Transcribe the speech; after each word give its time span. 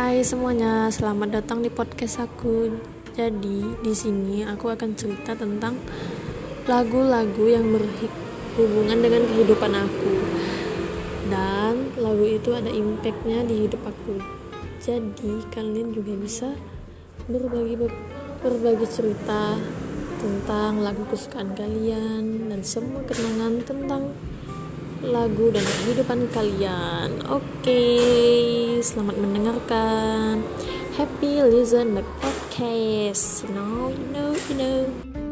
Hai 0.00 0.24
semuanya, 0.24 0.88
selamat 0.88 1.28
datang 1.28 1.60
di 1.60 1.68
podcast 1.68 2.24
aku. 2.24 2.72
Jadi, 3.12 3.84
di 3.84 3.92
sini 3.92 4.40
aku 4.40 4.72
akan 4.72 4.96
cerita 4.96 5.36
tentang 5.36 5.76
lagu-lagu 6.64 7.44
yang 7.44 7.68
berhubungan 7.68 8.96
dengan 8.96 9.28
kehidupan 9.28 9.76
aku. 9.76 10.14
Dan 11.28 11.92
lagu 12.00 12.24
itu 12.24 12.48
ada 12.48 12.72
impactnya 12.72 13.44
di 13.44 13.68
hidup 13.68 13.84
aku. 13.84 14.16
Jadi, 14.80 15.44
kalian 15.52 15.92
juga 15.92 16.16
bisa 16.16 16.48
berbagi 17.28 17.76
berbagi 18.40 18.88
cerita 18.88 19.60
tentang 20.16 20.80
lagu 20.80 21.04
kesukaan 21.12 21.52
kalian 21.52 22.48
dan 22.48 22.64
semua 22.64 23.04
kenangan 23.04 23.60
tentang 23.68 24.16
lagu 25.04 25.52
dan 25.52 25.64
kehidupan 25.84 26.24
kalian. 26.32 27.20
Oke, 27.28 27.68
okay, 27.68 28.59
selamat 28.90 29.22
mendengarkan. 29.22 30.42
Happy 30.98 31.38
listen 31.46 31.94
my 31.94 32.02
podcast. 32.18 33.46
You 33.46 33.54
know, 33.54 33.94
you. 34.50 35.29